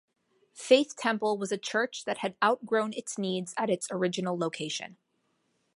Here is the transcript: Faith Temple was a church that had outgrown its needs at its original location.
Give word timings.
Faith 0.55 0.95
Temple 0.95 1.37
was 1.37 1.51
a 1.51 1.59
church 1.59 2.05
that 2.05 2.17
had 2.17 2.35
outgrown 2.43 2.91
its 2.93 3.19
needs 3.19 3.53
at 3.55 3.69
its 3.69 3.87
original 3.91 4.35
location. 4.35 4.97